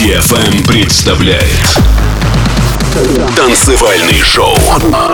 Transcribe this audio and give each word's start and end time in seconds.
DFM 0.00 0.66
представляет 0.66 1.78
Танцевальный 3.36 4.22
шоу 4.22 4.56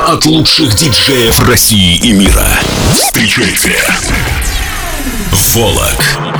от 0.07 0.25
лучших 0.27 0.77
диджеев 0.77 1.41
России 1.41 1.97
и 1.97 2.13
мира. 2.13 2.47
Встречайте 2.95 3.77
Волок. 5.55 6.36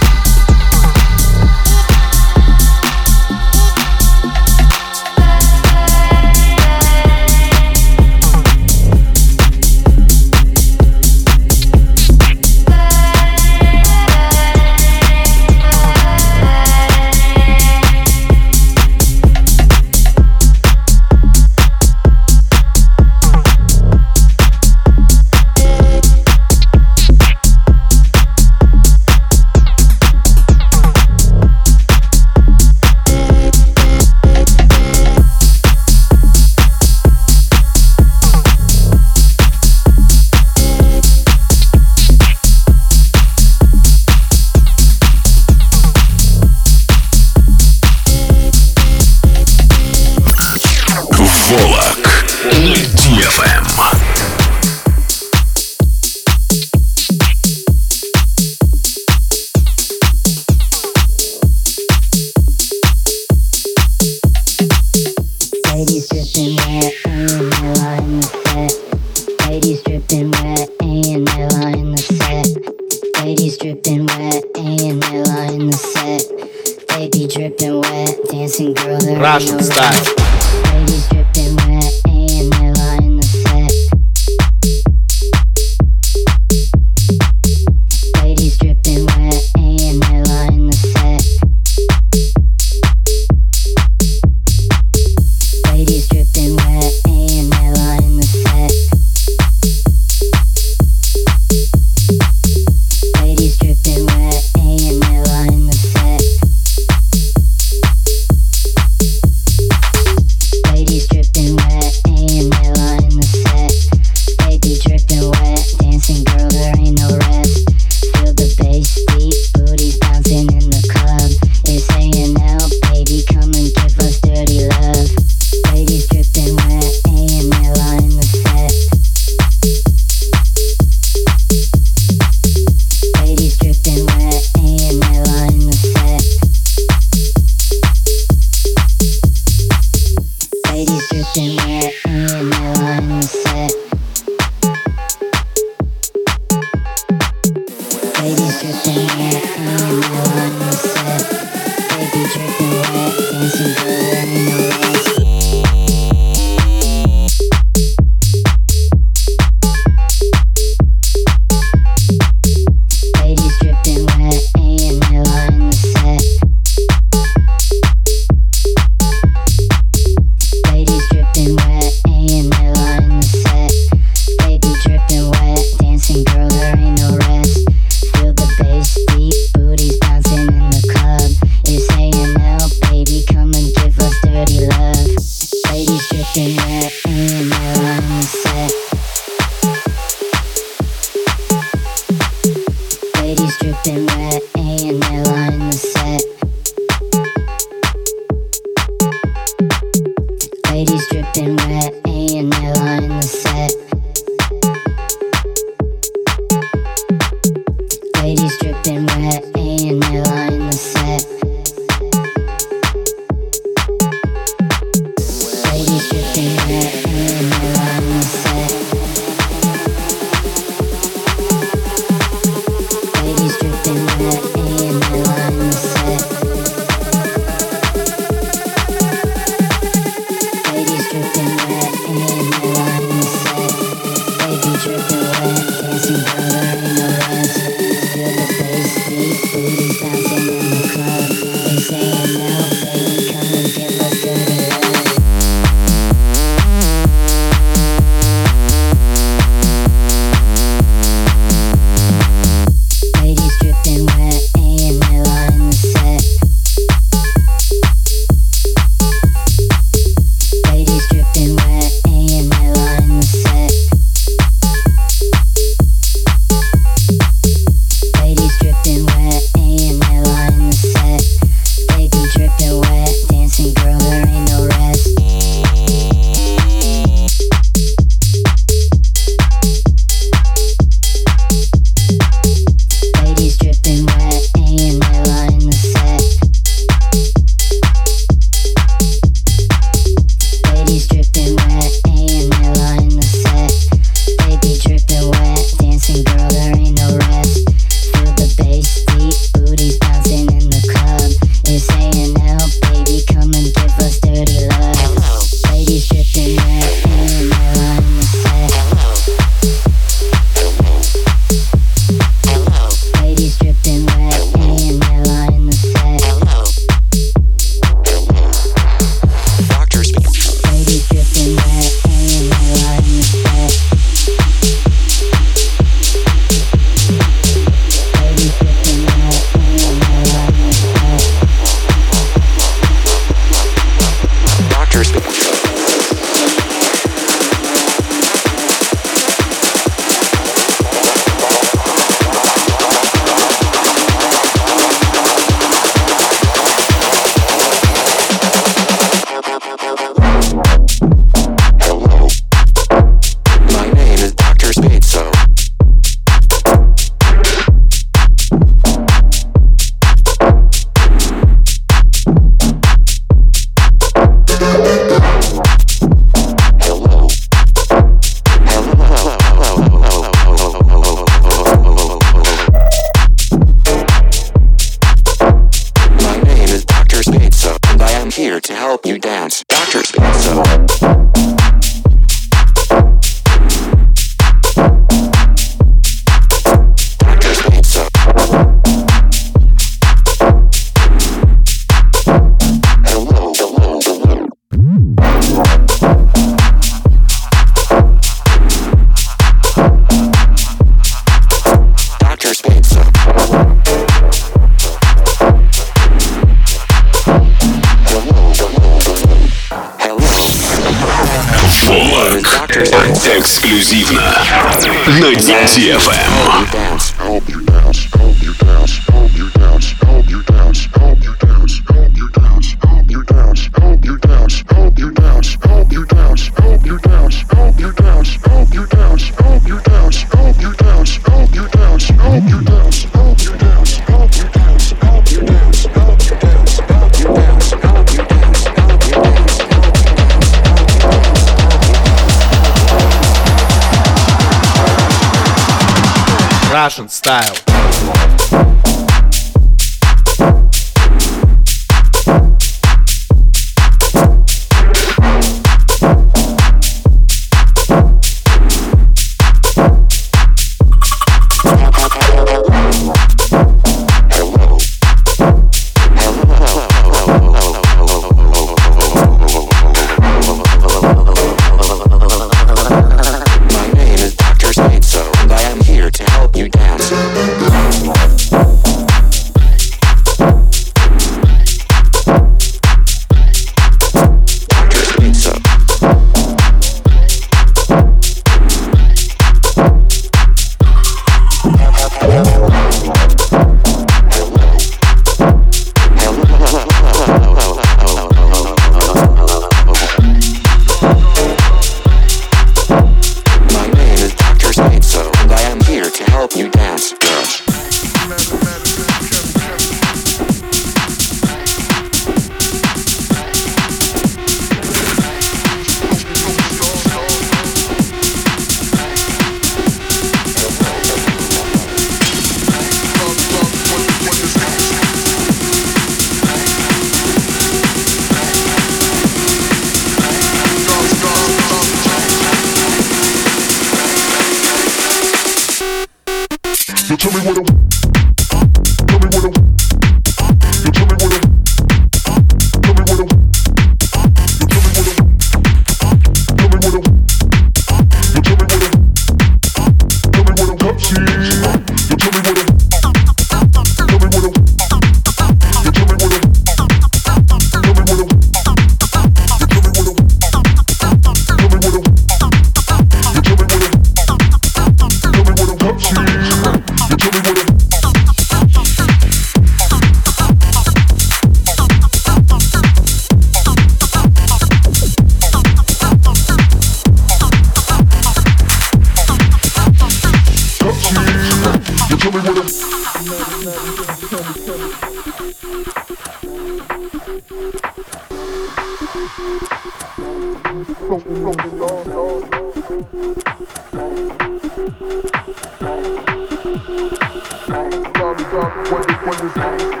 When 598.91 599.01
it's, 599.03 599.61
when 599.61 599.91
it's, 599.91 600.00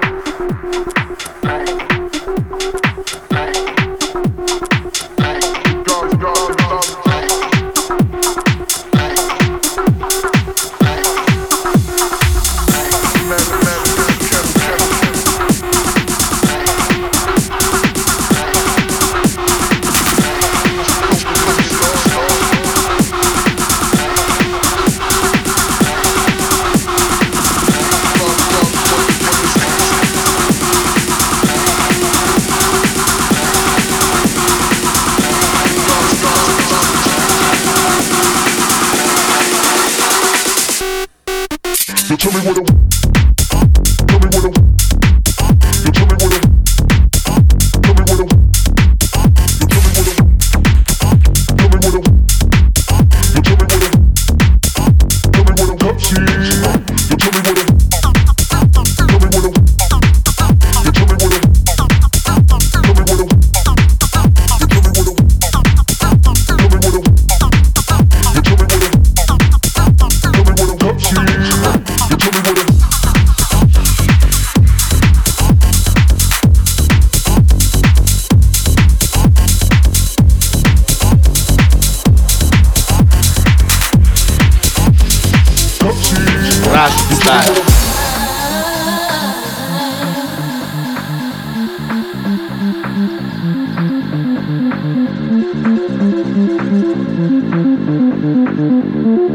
Thank 99.01 99.31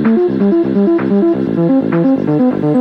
you. 2.62 2.75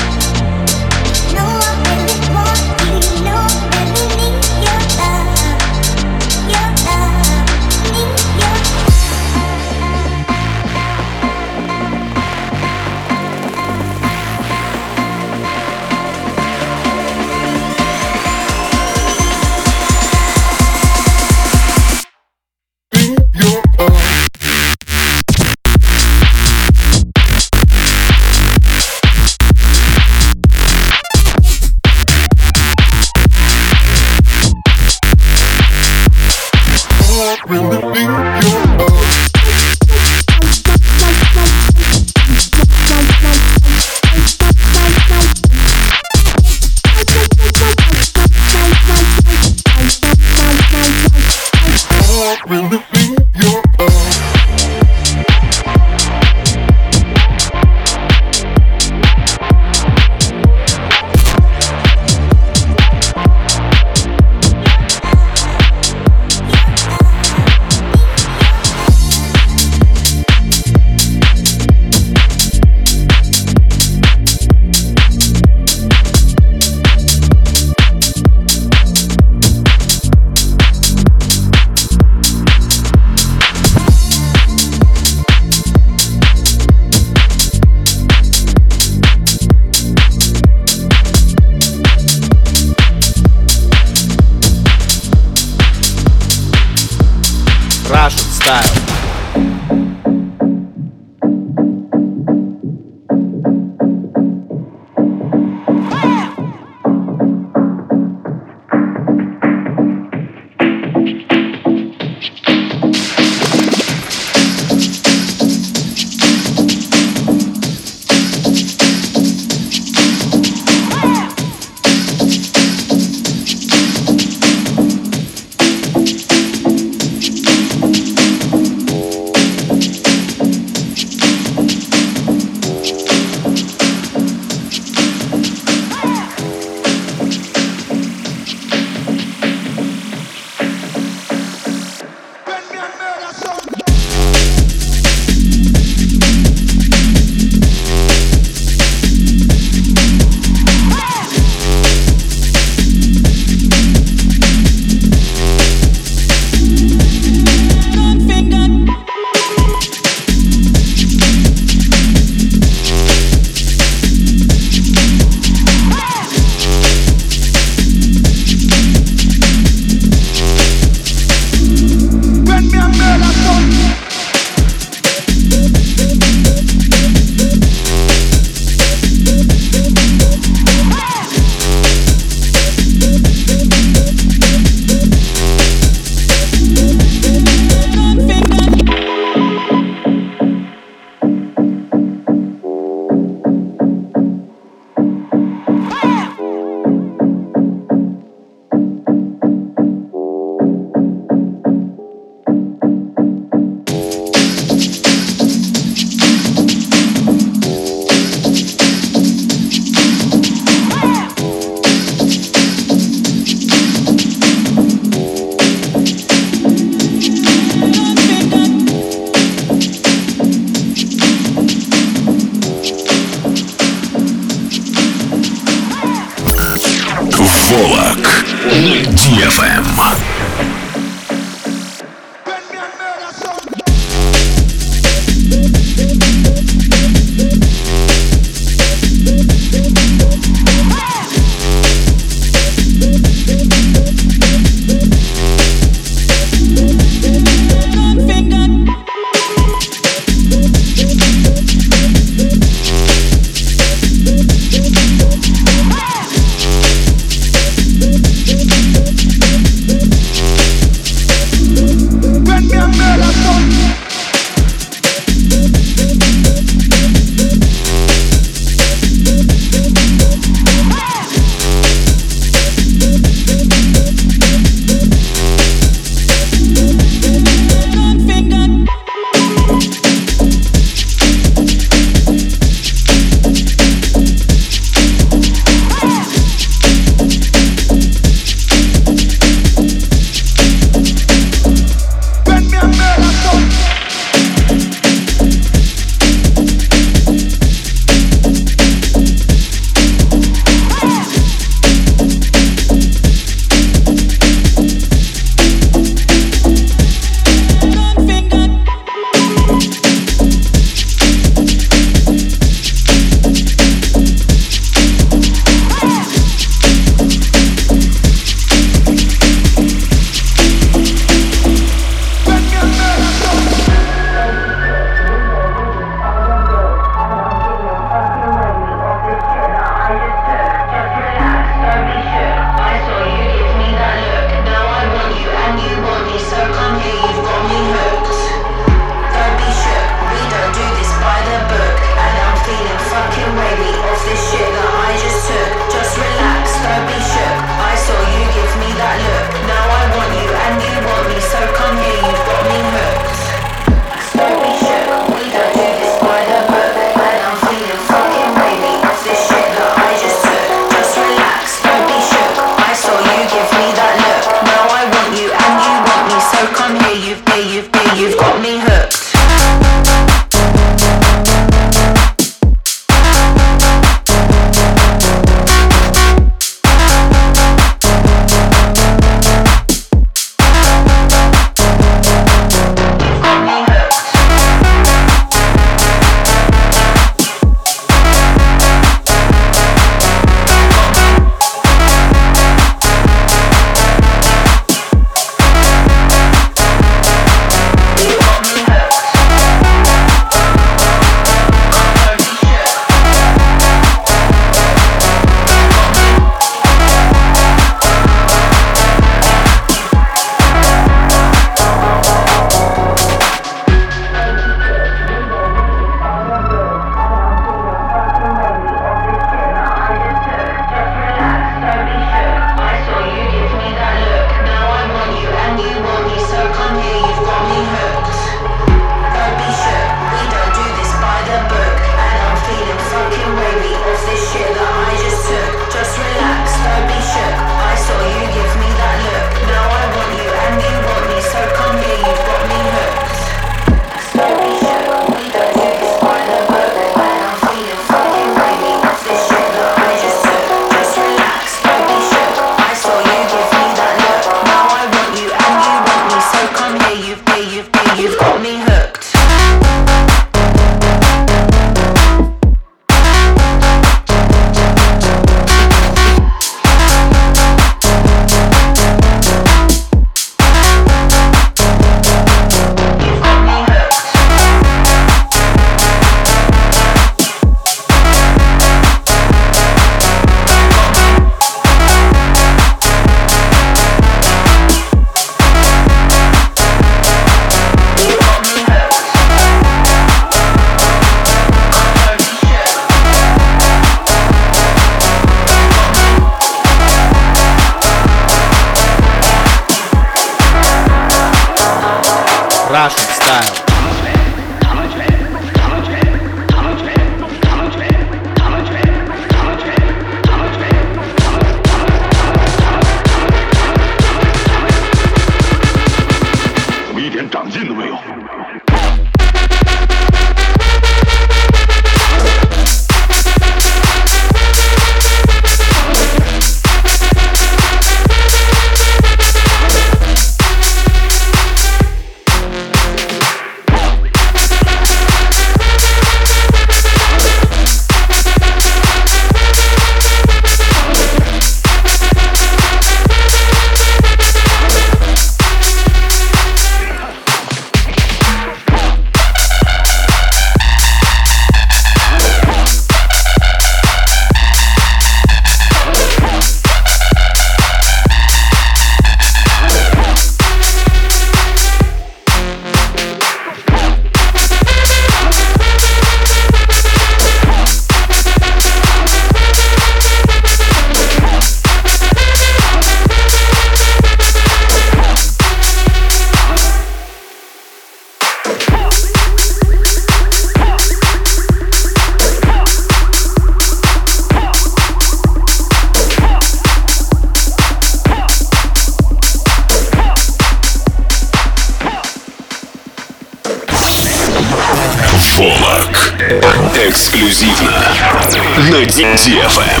DFM. 599.11 600.00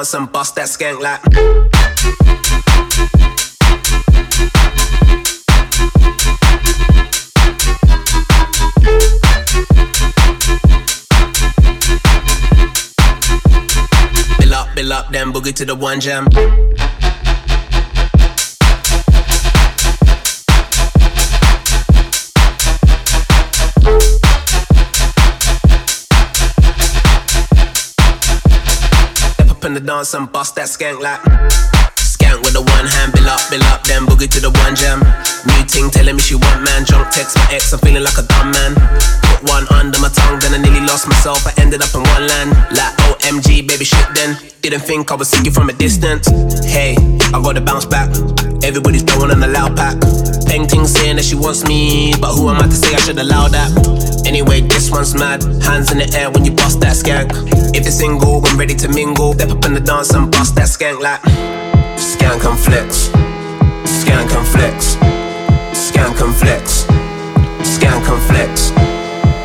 Dance 0.00 0.14
and 0.14 0.32
bust 0.32 0.54
that 0.54 0.66
skank 0.66 0.98
like. 1.00 1.22
Bill 14.38 14.54
up, 14.54 14.74
bill 14.74 14.92
up, 14.92 15.12
then 15.12 15.32
boogie 15.32 15.54
to 15.54 15.64
the 15.66 15.74
one 15.74 16.00
jam. 16.00 16.26
In 29.70 29.74
the 29.74 29.86
dance 29.86 30.14
and 30.14 30.26
bust 30.32 30.56
that 30.56 30.66
skank 30.66 30.98
like. 30.98 31.22
Skank 31.94 32.42
with 32.42 32.58
the 32.58 32.64
one 32.74 32.86
hand, 32.90 33.14
bill 33.14 33.30
up, 33.30 33.38
bill 33.50 33.62
up, 33.70 33.86
then 33.86 34.02
boogie 34.02 34.26
to 34.26 34.40
the 34.42 34.50
one 34.66 34.74
jam. 34.74 34.98
New 35.46 35.62
ting 35.70 35.90
telling 35.94 36.18
me 36.18 36.22
she 36.22 36.34
want 36.34 36.66
man, 36.66 36.82
drunk 36.82 37.06
text 37.14 37.38
my 37.38 37.46
ex, 37.54 37.70
I'm 37.72 37.78
feeling 37.78 38.02
like 38.02 38.18
a 38.18 38.26
dumb 38.26 38.50
man. 38.50 38.74
Put 39.30 39.46
one 39.46 39.66
under 39.70 39.98
my 40.02 40.10
tongue, 40.10 40.42
then 40.42 40.54
I 40.54 40.58
nearly 40.58 40.82
lost 40.82 41.06
myself, 41.06 41.46
I 41.46 41.54
ended 41.62 41.86
up 41.86 41.94
in 41.94 42.02
one 42.02 42.26
land. 42.26 42.50
Like 42.74 42.94
OMG, 43.06 43.62
baby 43.62 43.86
shit 43.86 44.08
then. 44.14 44.34
Didn't 44.60 44.82
think 44.82 45.12
I 45.12 45.14
was 45.14 45.30
seeing 45.30 45.54
from 45.54 45.70
a 45.70 45.74
distance. 45.74 46.26
Hey, 46.66 46.98
I 47.30 47.38
gotta 47.38 47.62
bounce 47.62 47.86
back. 47.86 48.10
Everybody's 48.66 49.06
blowing 49.06 49.30
on 49.30 49.38
the 49.38 49.46
loud 49.46 49.76
pack. 49.78 49.94
Painting 50.50 50.82
saying 50.86 51.16
that 51.16 51.24
she 51.24 51.36
wants 51.38 51.62
me, 51.62 52.12
but 52.18 52.34
who 52.34 52.50
am 52.50 52.58
I 52.58 52.66
to 52.66 52.74
say 52.74 52.90
I 52.94 52.98
should 53.06 53.18
allow 53.18 53.46
that? 53.46 53.70
Anyway, 54.30 54.60
this 54.60 54.92
one's 54.92 55.12
mad. 55.12 55.42
Hands 55.60 55.90
in 55.90 55.98
the 55.98 56.08
air 56.16 56.30
when 56.30 56.44
you 56.44 56.52
bust 56.52 56.78
that 56.78 56.94
skank. 56.94 57.32
If 57.74 57.84
it's 57.84 57.96
single, 57.96 58.40
I'm 58.46 58.56
ready 58.56 58.76
to 58.76 58.88
mingle. 58.88 59.32
Step 59.32 59.50
up 59.50 59.64
in 59.64 59.74
the 59.74 59.80
dance 59.80 60.14
and 60.14 60.30
bust 60.30 60.54
that 60.54 60.68
skank 60.68 61.00
like. 61.00 61.20
Skank 61.98 62.44
and 62.48 62.56
flex. 62.56 63.08
Skank 63.90 64.30
and 64.30 64.46
flex. 64.46 64.94
Skank 65.74 66.22
and 66.22 66.36
flex. 66.36 66.84
Skank 67.74 68.06
and 68.06 68.22
flex. 68.30 68.70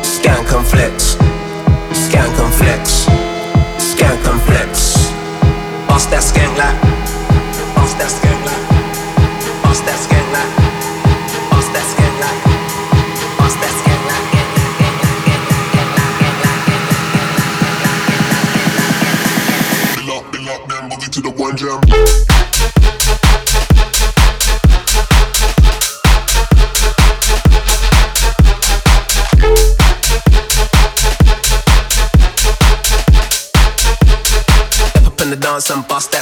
Skank 0.06 0.54
and 0.54 0.66
flex. 0.68 1.16
Skank 1.16 1.25
And 35.68 35.88
bust 35.88 36.15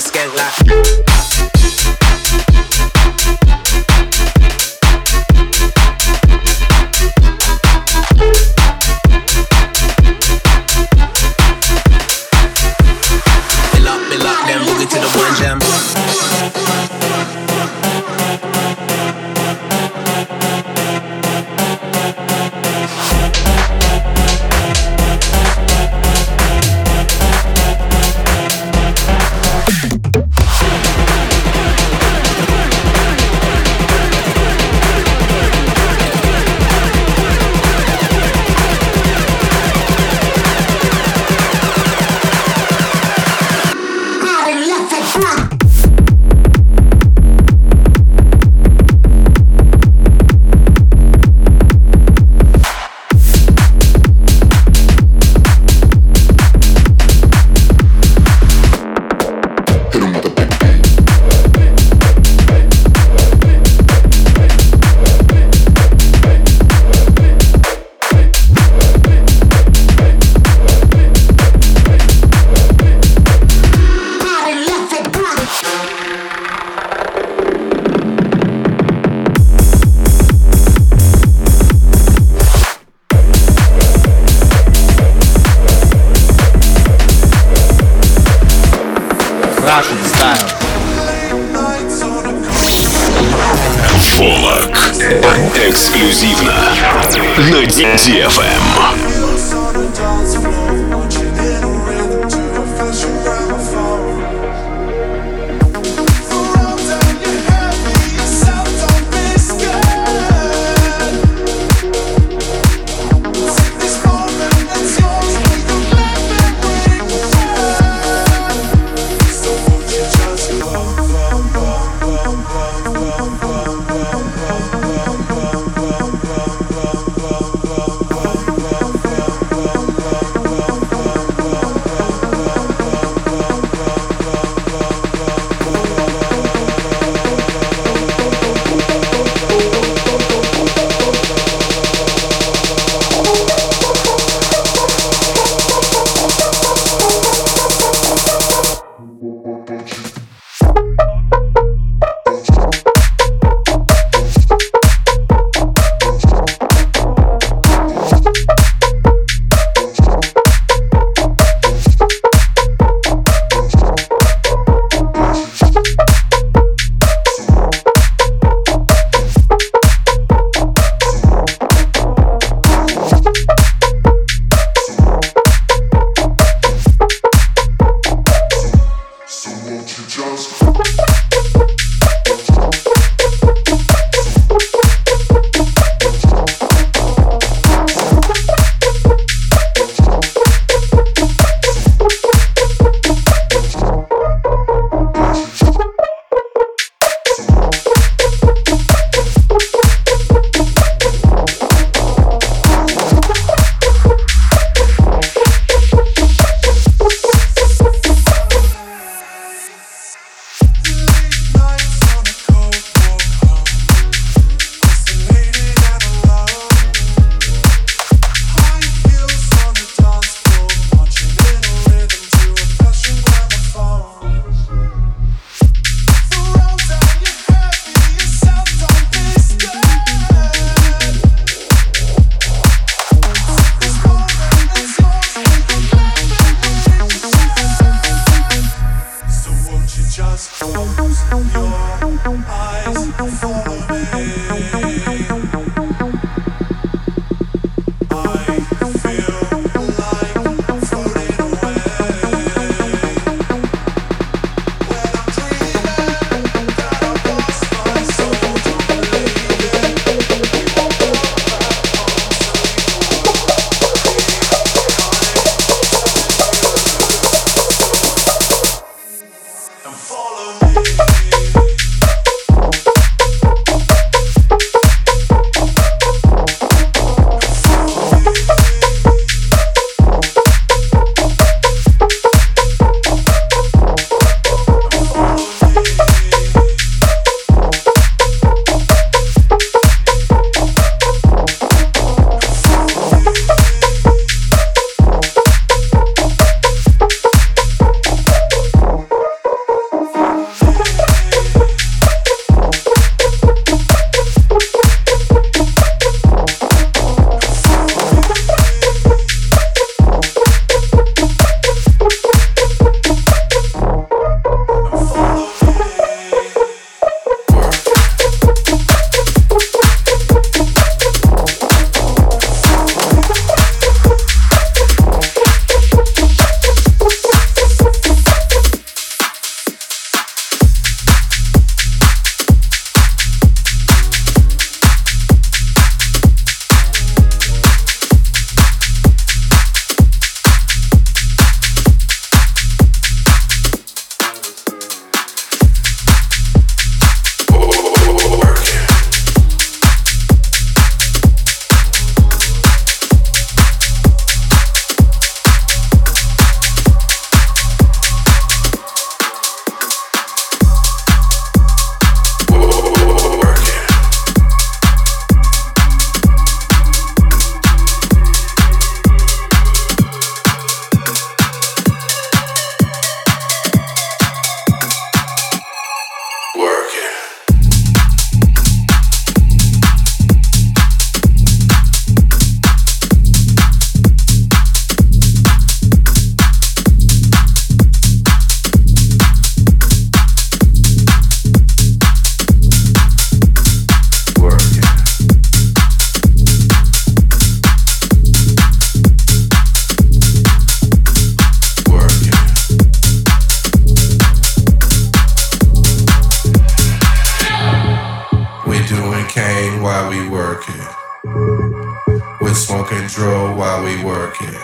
We're 412.55 412.61
smoking 412.61 413.07
draw 413.09 413.53
while 413.57 413.83
we 413.83 414.05
working. 414.05 414.55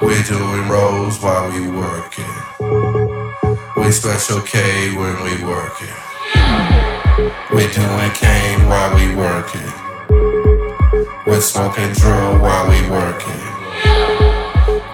We're 0.00 0.22
doing 0.22 0.70
rolls 0.70 1.20
while 1.20 1.52
we 1.52 1.68
working. 1.68 2.24
We 3.76 3.92
special 3.92 4.40
K 4.40 4.90
when 4.96 5.22
we 5.22 5.44
working. 5.44 5.94
We're 7.50 7.70
doing 7.70 8.10
cane 8.12 8.66
while 8.70 8.94
we 8.96 9.14
working. 9.14 9.70
We're 11.26 11.42
smoking 11.42 11.92
draw 11.92 12.40
while 12.40 12.70
we 12.70 12.88
working. 12.88 13.42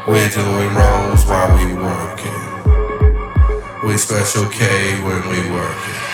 We're 0.09 0.28
doing 0.30 0.74
rolls 0.74 1.24
while 1.26 1.57
we 1.59 1.74
working. 1.74 2.42
We 3.88 3.97
special 3.99 4.49
K 4.49 5.01
when 5.05 5.28
we 5.28 5.49
working. 5.53 6.06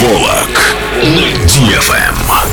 Волок 0.00 0.54
на 1.02 1.26
DFM. 1.46 2.51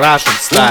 Russian 0.00 0.32
style. 0.32 0.70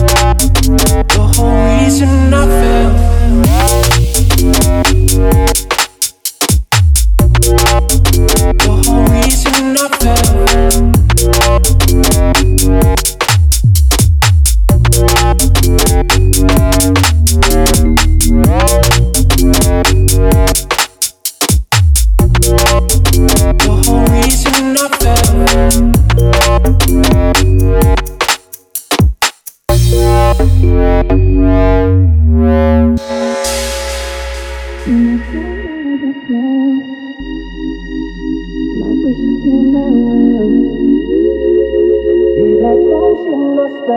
The 0.00 1.32
whole 1.36 1.60
reason 1.78 2.32
I 2.32 2.46
fell. 2.46 2.90
The 8.58 8.70
whole 8.84 9.04
reason 9.08 9.76
I 9.76 9.88
fell. 9.98 10.20
The 23.58 23.74
whole 23.84 24.06
reason 24.06 24.76
I 24.76 24.88
fell. 24.98 25.19
The 43.90 43.96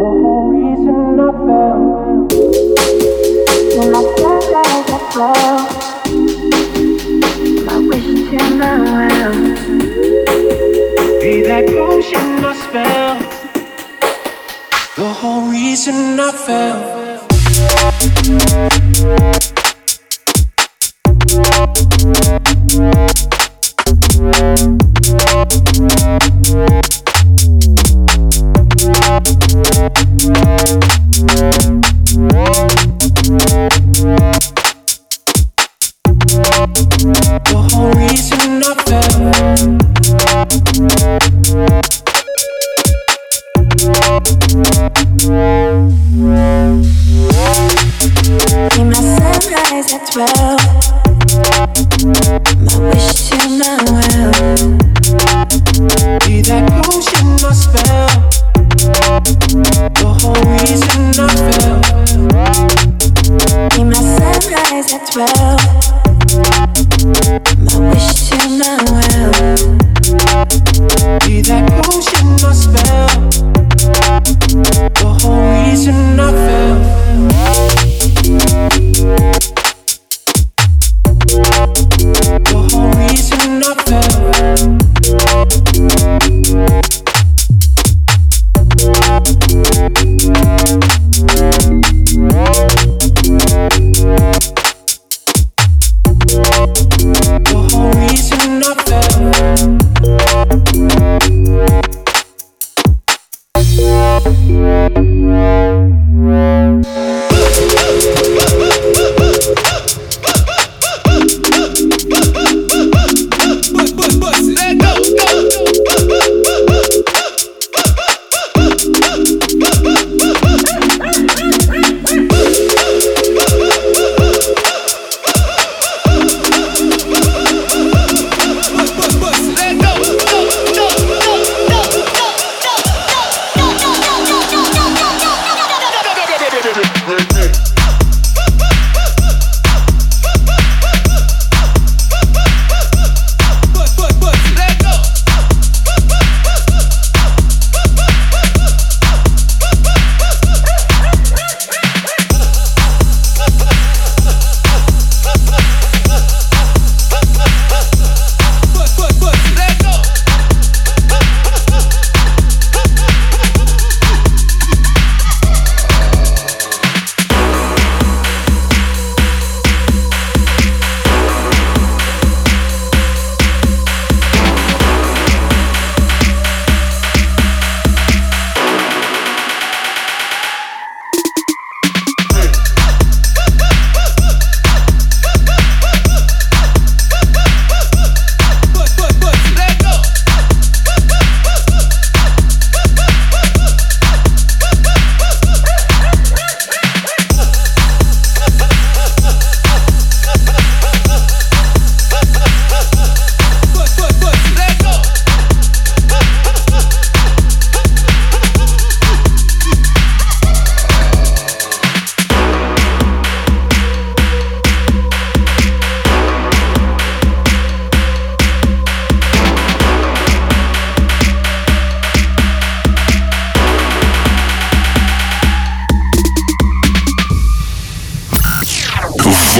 whole 0.00 0.48
reason 0.48 1.20
I 1.20 1.30
fell. 1.46 1.78
My. 3.86 4.00
Be 11.20 11.42
that 11.42 11.66
potion 11.68 12.28
spell. 12.54 13.18
The 14.96 15.08
whole 15.20 15.50
reason 15.50 16.18
I 16.18 16.32
fell. 16.32 16.95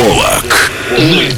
Психолог 0.07 0.71
на 0.99 1.31